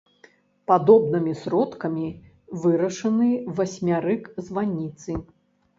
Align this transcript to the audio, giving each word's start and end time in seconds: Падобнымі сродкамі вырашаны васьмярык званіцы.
Падобнымі 0.69 1.33
сродкамі 1.41 2.07
вырашаны 2.65 3.29
васьмярык 3.61 4.21
званіцы. 4.49 5.11